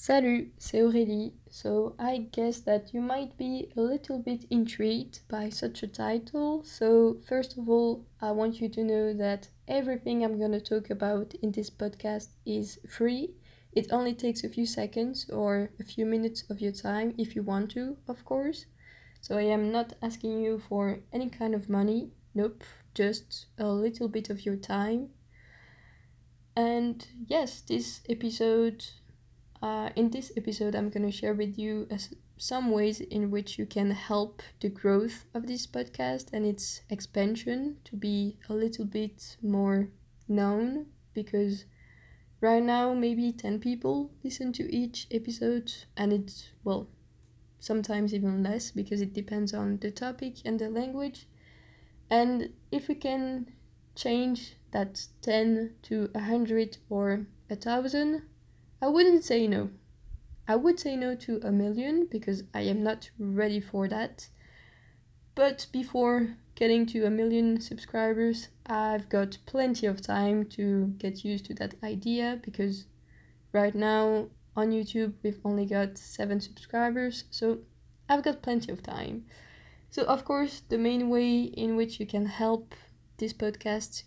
[0.00, 1.32] Salut, c'est Aurélie.
[1.50, 6.62] So I guess that you might be a little bit intrigued by such a title.
[6.62, 10.88] So, first of all, I want you to know that everything I'm going to talk
[10.90, 13.34] about in this podcast is free.
[13.72, 17.42] It only takes a few seconds or a few minutes of your time if you
[17.42, 18.66] want to, of course.
[19.20, 22.12] So, I am not asking you for any kind of money.
[22.36, 22.62] Nope,
[22.94, 25.08] just a little bit of your time.
[26.54, 28.84] And yes, this episode
[29.62, 31.88] uh, in this episode, I'm going to share with you
[32.36, 37.78] some ways in which you can help the growth of this podcast and its expansion
[37.84, 39.88] to be a little bit more
[40.28, 41.64] known because
[42.40, 46.88] right now maybe 10 people listen to each episode and it's well
[47.58, 51.26] sometimes even less because it depends on the topic and the language.
[52.08, 53.50] And if we can
[53.96, 58.22] change that 10 to 100 or a thousand
[58.80, 59.70] I wouldn't say no.
[60.46, 64.28] I would say no to a million because I am not ready for that.
[65.34, 71.46] But before getting to a million subscribers, I've got plenty of time to get used
[71.46, 72.86] to that idea because
[73.52, 77.58] right now on YouTube we've only got seven subscribers, so
[78.08, 79.26] I've got plenty of time.
[79.90, 82.74] So, of course, the main way in which you can help
[83.18, 84.04] this podcast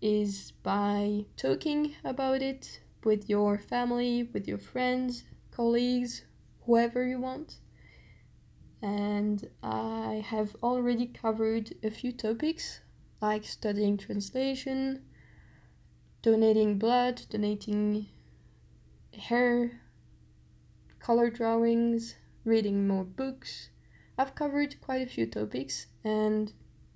[0.00, 6.24] is by talking about it with your family, with your friends, colleagues,
[6.66, 7.58] whoever you want.
[8.82, 12.80] And I have already covered a few topics
[13.20, 15.02] like studying translation,
[16.22, 18.06] donating blood, donating
[19.18, 19.80] hair,
[20.98, 23.70] color drawings, reading more books.
[24.18, 26.52] I've covered quite a few topics and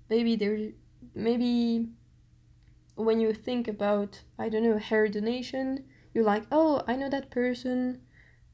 [0.09, 0.71] maybe there
[1.13, 1.89] maybe
[2.95, 7.29] when you think about I don't know hair donation you're like, oh, I know that
[7.29, 8.01] person.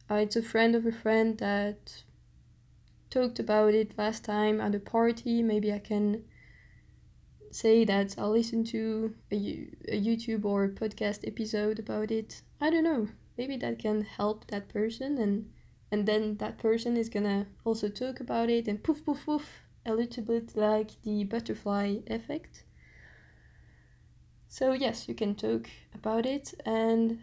[0.10, 2.04] Uh, it's a friend of a friend that
[3.10, 5.42] talked about it last time at a party.
[5.42, 6.24] Maybe I can
[7.56, 12.42] say that I'll listen to a, a YouTube or podcast episode about it.
[12.60, 13.08] I don't know.
[13.38, 15.50] Maybe that can help that person and
[15.92, 19.94] and then that person is gonna also talk about it and poof poof poof a
[19.94, 22.64] little bit like the butterfly effect.
[24.50, 27.20] So yes, you can talk about it and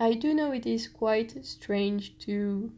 [0.00, 2.72] I do know it is quite strange to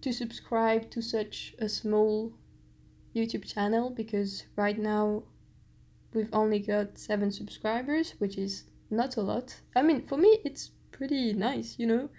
[0.00, 2.34] to subscribe to such a small
[3.14, 5.22] YouTube channel because right now
[6.12, 9.60] we've only got 7 subscribers, which is not a lot.
[9.74, 12.10] I mean, for me it's pretty nice, you know,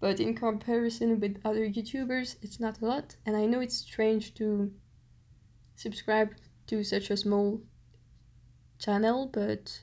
[0.00, 4.34] but in comparison with other YouTubers, it's not a lot, and I know it's strange
[4.34, 4.72] to
[5.76, 6.34] subscribe
[6.66, 7.62] to such a small
[8.78, 9.82] channel, but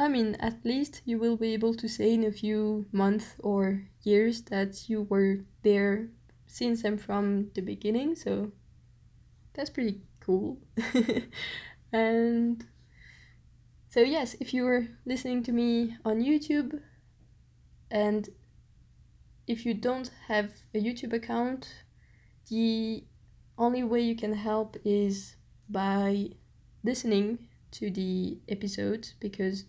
[0.00, 3.82] I mean, at least you will be able to say in a few months or
[4.02, 6.08] years that you were there
[6.46, 8.50] since I'm from the beginning, so
[9.52, 10.56] that's pretty cool.
[11.92, 12.64] and
[13.90, 16.80] so, yes, if you're listening to me on YouTube
[17.90, 18.30] and
[19.46, 21.74] if you don't have a YouTube account,
[22.48, 23.04] the
[23.58, 25.36] only way you can help is
[25.68, 26.30] by
[26.82, 29.64] listening to the episodes because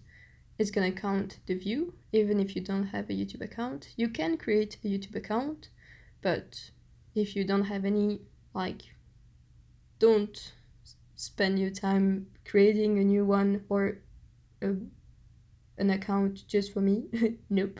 [0.58, 3.90] it's gonna count the view even if you don't have a YouTube account.
[3.96, 5.70] You can create a YouTube account,
[6.22, 6.72] but
[7.16, 8.22] if you don't have any,
[8.54, 8.82] like,
[10.00, 10.54] don't
[11.16, 14.00] spend your time creating a new one or
[14.62, 14.74] a,
[15.78, 17.06] an account just for me.
[17.50, 17.80] nope.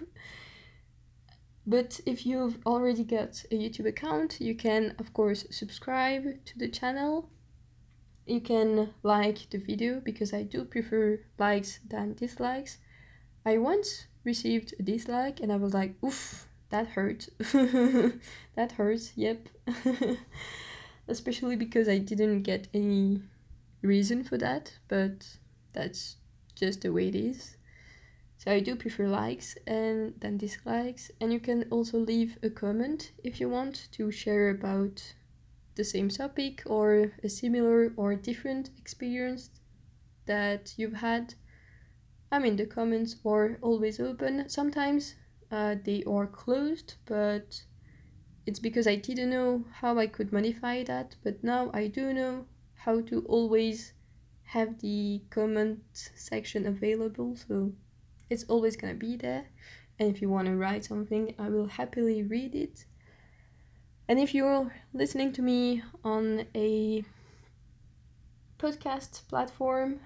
[1.66, 6.68] But if you've already got a YouTube account, you can, of course, subscribe to the
[6.68, 7.30] channel.
[8.32, 12.78] You can like the video because I do prefer likes than dislikes.
[13.46, 17.28] I once received a dislike and I was like, oof, that hurt.
[18.56, 19.50] that hurts, yep.
[21.10, 23.22] Especially because I didn't get any
[23.82, 25.28] reason for that, but
[25.74, 26.16] that's
[26.56, 27.58] just the way it is.
[28.38, 33.12] So I do prefer likes and then dislikes, and you can also leave a comment
[33.26, 35.16] if you want to share about
[35.76, 39.50] the same topic or a similar or different experience
[40.26, 41.36] that you've had
[42.32, 44.48] I mean, the comments are always open.
[44.48, 45.16] Sometimes
[45.52, 47.64] uh, they are closed, but
[48.46, 51.16] it's because I didn't know how I could modify that.
[51.24, 52.46] But now I do know
[52.76, 53.94] how to always
[54.46, 57.74] have the comment section available, so
[58.30, 59.48] it's always gonna be there.
[60.00, 62.86] And if you want to write something, I will happily read it.
[64.12, 67.06] And if you're listening to me on a
[68.60, 70.02] podcast platform,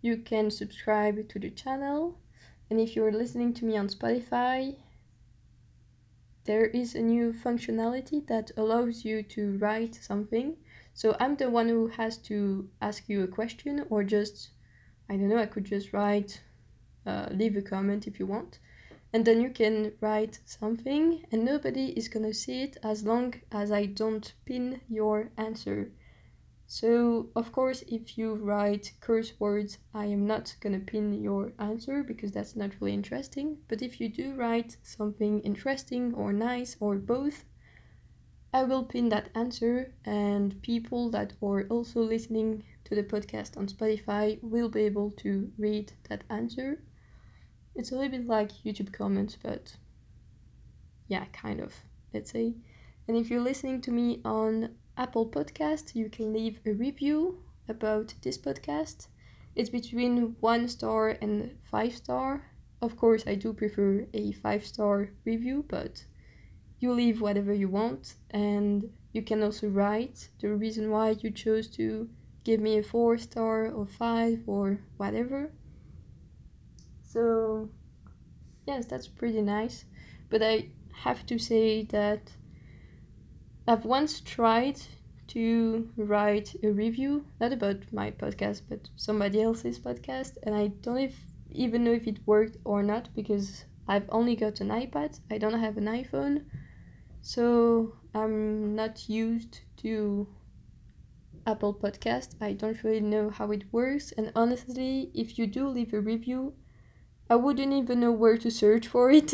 [0.00, 2.16] you can subscribe to the channel
[2.70, 4.76] And if you're listening to me on Spotify,
[6.44, 10.56] there is a new functionality that allows you to write something.
[10.94, 14.50] So I'm the one who has to ask you a question, or just,
[15.08, 16.42] I don't know, I could just write,
[17.06, 18.58] uh, leave a comment if you want.
[19.14, 23.70] And then you can write something, and nobody is gonna see it as long as
[23.70, 25.92] I don't pin your answer.
[26.66, 32.02] So, of course, if you write curse words, I am not gonna pin your answer
[32.02, 33.58] because that's not really interesting.
[33.68, 37.44] But if you do write something interesting or nice or both,
[38.52, 43.68] I will pin that answer, and people that are also listening to the podcast on
[43.68, 46.82] Spotify will be able to read that answer.
[47.74, 49.76] It's a little bit like YouTube comments, but
[51.08, 51.74] yeah, kind of,
[52.12, 52.54] let's say.
[53.08, 58.14] And if you're listening to me on Apple Podcast, you can leave a review about
[58.22, 59.08] this podcast.
[59.56, 62.44] It's between one star and five star.
[62.80, 66.04] Of course, I do prefer a five star review, but
[66.78, 71.68] you leave whatever you want, and you can also write the reason why you chose
[71.70, 72.08] to
[72.44, 75.50] give me a four star or five or whatever.
[77.14, 77.70] So,
[78.66, 79.84] yes, that's pretty nice.
[80.30, 80.70] But I
[81.04, 82.32] have to say that
[83.68, 84.80] I've once tried
[85.28, 90.98] to write a review, not about my podcast, but somebody else's podcast, and I don't
[90.98, 91.16] if,
[91.52, 95.60] even know if it worked or not because I've only got an iPad, I don't
[95.60, 96.46] have an iPhone,
[97.22, 100.26] so I'm not used to
[101.46, 102.34] Apple Podcast.
[102.40, 106.54] I don't really know how it works, and honestly, if you do leave a review,
[107.28, 109.32] I wouldn't even know where to search for it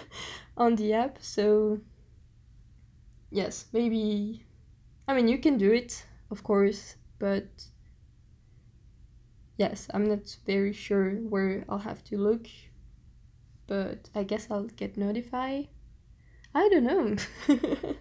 [0.56, 1.80] on the app, so
[3.30, 4.44] yes, maybe.
[5.08, 7.48] I mean, you can do it, of course, but
[9.56, 12.46] yes, I'm not very sure where I'll have to look,
[13.66, 15.68] but I guess I'll get notified.
[16.54, 17.16] I don't know.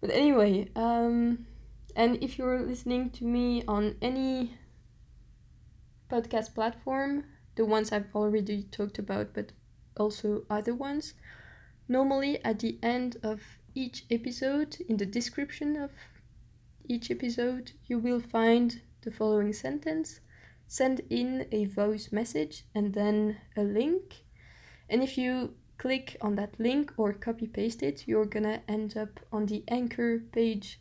[0.00, 1.46] but anyway, um,
[1.94, 4.56] and if you're listening to me on any
[6.10, 7.24] podcast platform,
[7.58, 9.50] the ones I've already talked about, but
[9.96, 11.14] also other ones,
[11.88, 13.42] normally at the end of
[13.74, 15.90] each episode, in the description of
[16.88, 20.20] each episode, you will find the following sentence.
[20.68, 24.22] Send in a voice message and then a link.
[24.88, 29.18] And if you click on that link or copy paste it, you're gonna end up
[29.32, 30.80] on the anchor page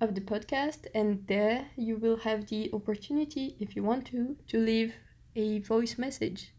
[0.00, 4.58] of the podcast, and there you will have the opportunity, if you want to, to
[4.58, 4.94] leave
[5.36, 6.52] a voice message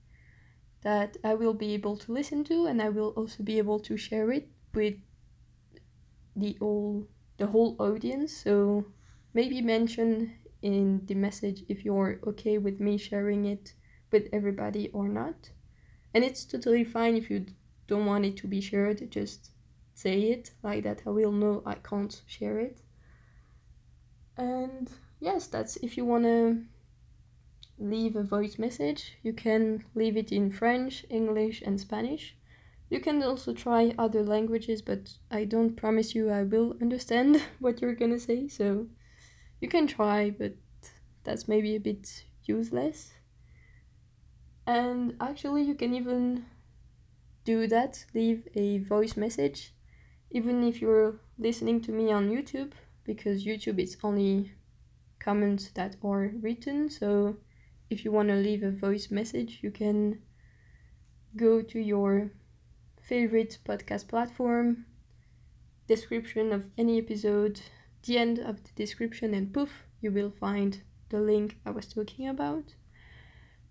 [0.83, 3.97] that I will be able to listen to, and I will also be able to
[3.97, 4.93] share it with
[6.35, 7.07] the all
[7.37, 8.31] the whole audience.
[8.31, 8.85] So
[9.33, 13.73] maybe mention in the message if you're okay with me sharing it
[14.11, 15.51] with everybody or not.
[16.13, 17.45] And it's totally fine if you
[17.87, 19.51] don't want it to be shared, just
[19.93, 22.81] say it like that I will know I can't share it.
[24.37, 24.89] And
[25.19, 26.63] yes, that's if you want to
[27.79, 32.35] leave a voice message, you can leave it in French, English, and Spanish.
[32.89, 37.81] You can also try other languages, but I don't promise you I will understand what
[37.81, 38.87] you're gonna say, so
[39.59, 40.53] you can try, but
[41.23, 43.13] that's maybe a bit useless.
[44.65, 46.45] And actually, you can even
[47.43, 49.73] do that, leave a voice message,
[50.31, 54.51] even if you're listening to me on YouTube, because YouTube is only
[55.19, 57.37] comments that are written, so
[57.89, 60.19] if you want to leave a voice message, you can
[61.35, 62.31] go to your
[63.01, 64.85] favorite podcast platform,
[65.87, 67.61] description of any episode,
[68.03, 72.27] the end of the description, and poof, you will find the link I was talking
[72.27, 72.75] about.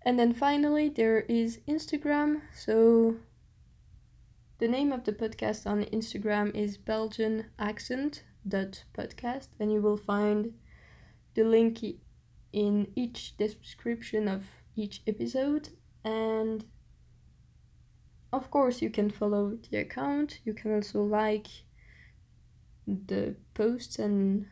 [0.03, 2.41] And then finally, there is Instagram.
[2.55, 3.17] So
[4.59, 9.97] the name of the podcast on Instagram is Belgian Accent dot podcast, and you will
[9.97, 10.53] find
[11.35, 11.83] the link
[12.57, 14.43] in each description of
[14.75, 15.69] each episode.
[16.03, 16.65] And
[18.33, 20.39] of course you can follow the account.
[20.43, 21.47] You can also like
[22.87, 24.47] the posts and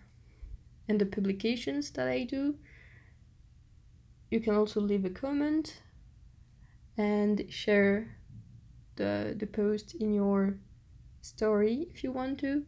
[0.88, 2.56] and the publications that i do.
[4.30, 5.82] You can also leave a comment
[6.96, 8.18] and share
[8.98, 10.60] the the post in your
[11.22, 12.66] story if you want to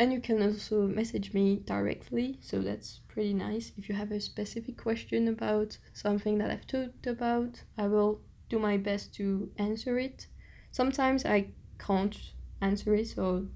[0.00, 4.20] and you can also message me directly so that's pretty nice if you have a
[4.20, 9.98] specific question about something that i've talked about i will do my best to answer
[9.98, 10.26] it.
[10.72, 11.46] Sometimes I
[11.78, 12.14] can't
[12.60, 13.46] answer it, so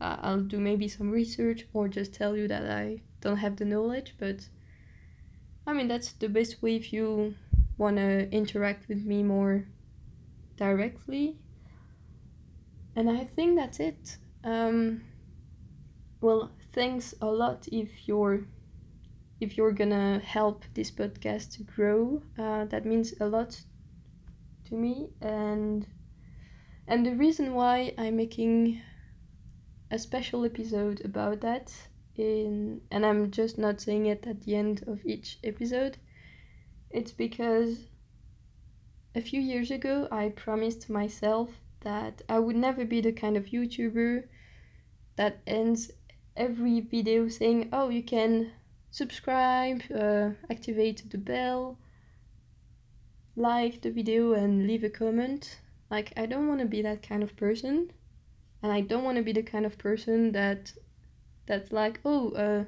[0.00, 3.64] uh, I'll do maybe some research or just tell you that I don't have the
[3.64, 4.16] knowledge.
[4.18, 4.48] But
[5.66, 7.34] I mean, that's the best way if you
[7.78, 9.66] want to interact with me more
[10.56, 11.36] directly.
[12.96, 14.16] And I think that's it.
[14.44, 15.02] Um,
[16.22, 18.46] well, thanks a lot if you're
[19.40, 22.22] if you're gonna help this podcast to grow.
[22.38, 23.60] Uh, that means a lot
[24.66, 25.86] to me, and
[26.86, 28.80] and the reason why I'm making
[29.90, 31.72] a special episode about that
[32.14, 35.98] in and I'm just not saying it at the end of each episode.
[36.90, 37.88] It's because
[39.14, 41.50] a few years ago I promised myself
[41.80, 44.24] that I would never be the kind of YouTuber
[45.16, 45.90] that ends
[46.36, 48.52] every video saying, "Oh, you can
[48.90, 51.78] subscribe, uh, activate the bell,
[53.36, 55.60] like the video, and leave a comment."
[55.90, 57.92] Like, I don't want to be that kind of person,
[58.62, 60.72] and I don't want to be the kind of person that
[61.46, 62.64] that's like, "Oh, uh,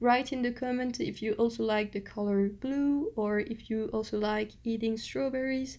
[0.00, 4.18] write in the comment if you also like the color blue or if you also
[4.18, 5.78] like eating strawberries."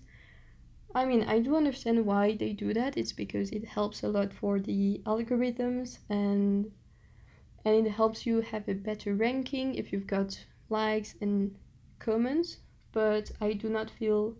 [0.95, 2.98] I mean, I do understand why they do that.
[2.98, 6.71] It's because it helps a lot for the algorithms and
[7.65, 11.55] and it helps you have a better ranking if you've got likes and
[11.99, 12.57] comments.
[12.91, 14.35] But I do not feel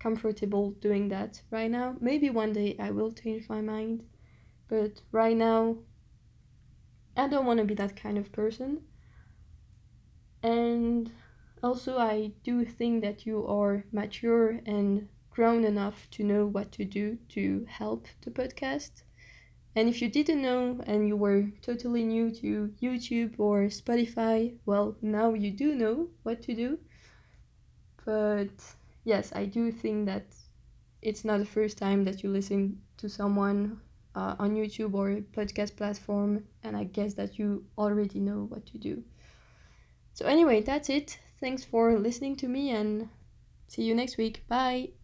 [0.00, 1.96] comfortable doing that right now.
[2.00, 4.02] Maybe one day I will change my mind,
[4.68, 5.76] but right now
[7.16, 8.82] I don't want to be that kind of person.
[10.42, 11.12] And
[11.62, 16.84] also, I do think that you are mature and grown enough to know what to
[16.84, 19.02] do to help the podcast.
[19.74, 24.96] And if you didn't know and you were totally new to YouTube or Spotify, well,
[25.00, 26.78] now you do know what to do.
[28.04, 28.50] But
[29.04, 30.26] yes, I do think that
[31.00, 33.80] it's not the first time that you listen to someone
[34.14, 38.66] uh, on YouTube or a podcast platform, and I guess that you already know what
[38.66, 39.02] to do.
[40.12, 41.18] So, anyway, that's it.
[41.40, 43.08] Thanks for listening to me, and
[43.68, 44.44] see you next week.
[44.48, 45.01] Bye.